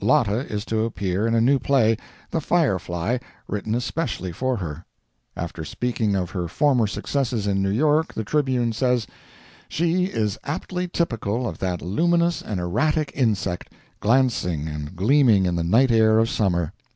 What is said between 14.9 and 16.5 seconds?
gleaming in the night air of